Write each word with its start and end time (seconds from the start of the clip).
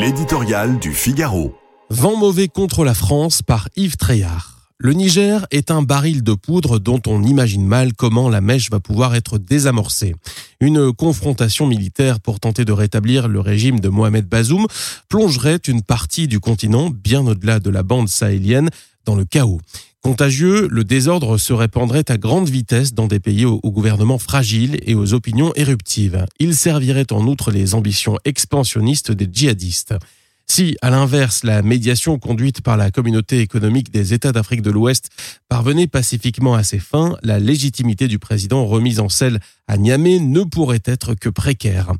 L'éditorial 0.00 0.78
du 0.78 0.92
Figaro. 0.94 1.56
Vent 1.90 2.16
mauvais 2.16 2.46
contre 2.46 2.84
la 2.84 2.94
France 2.94 3.42
par 3.42 3.68
Yves 3.74 3.96
Treillard. 3.96 4.70
Le 4.78 4.92
Niger 4.92 5.44
est 5.50 5.72
un 5.72 5.82
baril 5.82 6.22
de 6.22 6.34
poudre 6.34 6.78
dont 6.78 7.02
on 7.08 7.24
imagine 7.24 7.66
mal 7.66 7.94
comment 7.94 8.28
la 8.28 8.40
mèche 8.40 8.70
va 8.70 8.78
pouvoir 8.78 9.16
être 9.16 9.38
désamorcée. 9.38 10.14
Une 10.60 10.92
confrontation 10.92 11.66
militaire 11.66 12.20
pour 12.20 12.38
tenter 12.38 12.64
de 12.64 12.70
rétablir 12.70 13.26
le 13.26 13.40
régime 13.40 13.80
de 13.80 13.88
Mohamed 13.88 14.28
Bazoum 14.28 14.68
plongerait 15.08 15.56
une 15.66 15.82
partie 15.82 16.28
du 16.28 16.38
continent 16.38 16.90
bien 16.90 17.26
au-delà 17.26 17.58
de 17.58 17.70
la 17.70 17.82
bande 17.82 18.08
sahélienne 18.08 18.70
dans 19.08 19.16
le 19.16 19.24
chaos. 19.24 19.60
Contagieux, 20.02 20.68
le 20.70 20.84
désordre 20.84 21.38
se 21.38 21.54
répandrait 21.54 22.10
à 22.10 22.18
grande 22.18 22.48
vitesse 22.50 22.92
dans 22.92 23.06
des 23.06 23.20
pays 23.20 23.46
au, 23.46 23.58
gouvernement 23.64 24.18
fragile 24.18 24.78
et 24.82 24.94
aux 24.94 25.14
opinions 25.14 25.50
éruptives. 25.56 26.26
Il 26.38 26.54
servirait 26.54 27.10
en 27.10 27.26
outre 27.26 27.50
les 27.50 27.74
ambitions 27.74 28.18
expansionnistes 28.26 29.10
des 29.10 29.26
djihadistes. 29.32 29.94
Si, 30.46 30.76
à 30.82 30.90
l'inverse, 30.90 31.42
la 31.42 31.62
médiation 31.62 32.18
conduite 32.18 32.60
par 32.60 32.76
la 32.76 32.90
communauté 32.90 33.40
économique 33.40 33.90
des 33.90 34.12
États 34.12 34.32
d'Afrique 34.32 34.62
de 34.62 34.70
l'Ouest 34.70 35.08
parvenait 35.48 35.86
pacifiquement 35.86 36.54
à 36.54 36.64
ses 36.64 36.78
fins, 36.78 37.16
la 37.22 37.38
légitimité 37.38 38.08
du 38.08 38.18
président 38.18 38.66
remise 38.66 39.00
en 39.00 39.08
selle 39.08 39.40
à 39.68 39.78
Niamey 39.78 40.18
ne 40.20 40.42
pourrait 40.42 40.82
être 40.84 41.14
que 41.14 41.30
précaire. 41.30 41.92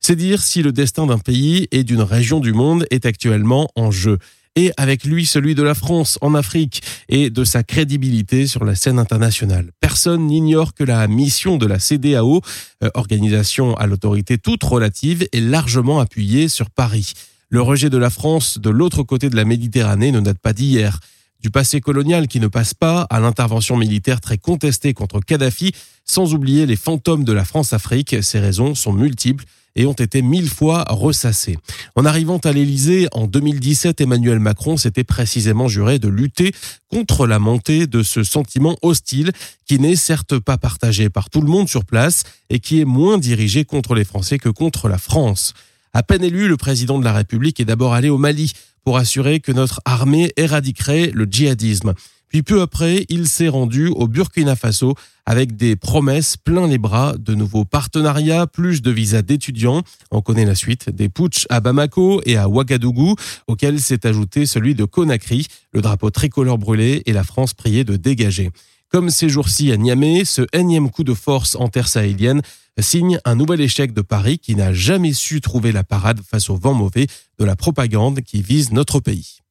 C'est 0.00 0.16
dire 0.16 0.42
si 0.42 0.62
le 0.62 0.72
destin 0.72 1.06
d'un 1.06 1.18
pays 1.18 1.66
et 1.72 1.82
d'une 1.82 2.02
région 2.02 2.38
du 2.38 2.52
monde 2.52 2.86
est 2.90 3.04
actuellement 3.04 3.68
en 3.74 3.90
jeu 3.90 4.18
et 4.56 4.72
avec 4.76 5.04
lui 5.04 5.26
celui 5.26 5.54
de 5.54 5.62
la 5.62 5.74
France 5.74 6.18
en 6.20 6.34
Afrique 6.34 6.82
et 7.08 7.30
de 7.30 7.44
sa 7.44 7.62
crédibilité 7.62 8.46
sur 8.46 8.64
la 8.64 8.74
scène 8.74 8.98
internationale. 8.98 9.70
Personne 9.80 10.26
n'ignore 10.26 10.74
que 10.74 10.84
la 10.84 11.06
mission 11.08 11.56
de 11.56 11.66
la 11.66 11.78
CDAO, 11.78 12.42
euh, 12.82 12.90
organisation 12.94 13.74
à 13.76 13.86
l'autorité 13.86 14.38
toute 14.38 14.62
relative, 14.62 15.26
est 15.32 15.40
largement 15.40 16.00
appuyée 16.00 16.48
sur 16.48 16.70
Paris. 16.70 17.12
Le 17.48 17.60
rejet 17.60 17.90
de 17.90 17.98
la 17.98 18.10
France 18.10 18.58
de 18.58 18.70
l'autre 18.70 19.02
côté 19.02 19.28
de 19.28 19.36
la 19.36 19.44
Méditerranée 19.44 20.12
ne 20.12 20.20
date 20.20 20.38
pas 20.38 20.52
d'hier. 20.52 21.00
Du 21.42 21.50
passé 21.50 21.80
colonial 21.80 22.28
qui 22.28 22.38
ne 22.38 22.46
passe 22.46 22.72
pas 22.72 23.02
à 23.10 23.18
l'intervention 23.18 23.76
militaire 23.76 24.20
très 24.20 24.38
contestée 24.38 24.94
contre 24.94 25.18
Kadhafi, 25.18 25.72
sans 26.04 26.34
oublier 26.34 26.66
les 26.66 26.76
fantômes 26.76 27.24
de 27.24 27.32
la 27.32 27.44
France-Afrique, 27.44 28.22
ces 28.22 28.38
raisons 28.38 28.76
sont 28.76 28.92
multiples 28.92 29.44
et 29.74 29.84
ont 29.84 29.92
été 29.92 30.22
mille 30.22 30.48
fois 30.48 30.84
ressassés. 30.88 31.58
En 31.96 32.04
arrivant 32.04 32.38
à 32.38 32.52
l'Élysée 32.52 33.08
en 33.10 33.26
2017, 33.26 34.00
Emmanuel 34.00 34.38
Macron 34.38 34.76
s'était 34.76 35.02
précisément 35.02 35.66
juré 35.66 35.98
de 35.98 36.06
lutter 36.06 36.54
contre 36.88 37.26
la 37.26 37.40
montée 37.40 37.88
de 37.88 38.04
ce 38.04 38.22
sentiment 38.22 38.76
hostile 38.82 39.32
qui 39.66 39.80
n'est 39.80 39.96
certes 39.96 40.38
pas 40.38 40.58
partagé 40.58 41.10
par 41.10 41.28
tout 41.28 41.40
le 41.40 41.48
monde 41.48 41.68
sur 41.68 41.84
place 41.84 42.22
et 42.50 42.60
qui 42.60 42.80
est 42.80 42.84
moins 42.84 43.18
dirigé 43.18 43.64
contre 43.64 43.96
les 43.96 44.04
Français 44.04 44.38
que 44.38 44.48
contre 44.48 44.88
la 44.88 44.98
France. 44.98 45.54
À 45.94 46.02
peine 46.02 46.24
élu, 46.24 46.48
le 46.48 46.56
président 46.56 46.98
de 46.98 47.04
la 47.04 47.12
République 47.12 47.60
est 47.60 47.66
d'abord 47.66 47.92
allé 47.92 48.08
au 48.08 48.16
Mali 48.16 48.52
pour 48.84 48.96
assurer 48.96 49.40
que 49.40 49.52
notre 49.52 49.80
armée 49.84 50.32
éradiquerait 50.36 51.10
le 51.12 51.24
djihadisme. 51.24 51.94
Puis 52.28 52.42
peu 52.42 52.62
après, 52.62 53.04
il 53.10 53.28
s'est 53.28 53.48
rendu 53.48 53.88
au 53.88 54.08
Burkina 54.08 54.56
Faso 54.56 54.94
avec 55.26 55.54
des 55.54 55.76
promesses 55.76 56.38
plein 56.38 56.66
les 56.66 56.78
bras, 56.78 57.14
de 57.18 57.34
nouveaux 57.34 57.66
partenariats, 57.66 58.46
plus 58.46 58.80
de 58.80 58.90
visas 58.90 59.20
d'étudiants. 59.20 59.82
On 60.10 60.22
connaît 60.22 60.46
la 60.46 60.54
suite 60.54 60.88
des 60.88 61.10
putsch 61.10 61.46
à 61.50 61.60
Bamako 61.60 62.22
et 62.24 62.38
à 62.38 62.48
Ouagadougou, 62.48 63.16
auquel 63.48 63.80
s'est 63.80 64.06
ajouté 64.06 64.46
celui 64.46 64.74
de 64.74 64.84
Conakry, 64.84 65.46
le 65.72 65.82
drapeau 65.82 66.08
tricolore 66.08 66.56
brûlé 66.56 67.02
et 67.04 67.12
la 67.12 67.22
France 67.22 67.52
priée 67.52 67.84
de 67.84 67.96
dégager. 67.96 68.50
Comme 68.92 69.08
ces 69.08 69.30
jours-ci 69.30 69.72
à 69.72 69.78
Niamey, 69.78 70.26
ce 70.26 70.42
énième 70.52 70.90
coup 70.90 71.02
de 71.02 71.14
force 71.14 71.56
en 71.56 71.68
terre 71.68 71.88
sahélienne 71.88 72.42
signe 72.78 73.18
un 73.24 73.34
nouvel 73.36 73.62
échec 73.62 73.94
de 73.94 74.02
Paris 74.02 74.38
qui 74.38 74.54
n'a 74.54 74.74
jamais 74.74 75.14
su 75.14 75.40
trouver 75.40 75.72
la 75.72 75.82
parade 75.82 76.20
face 76.20 76.50
au 76.50 76.56
vent 76.56 76.74
mauvais 76.74 77.06
de 77.38 77.44
la 77.46 77.56
propagande 77.56 78.20
qui 78.20 78.42
vise 78.42 78.70
notre 78.70 79.00
pays. 79.00 79.42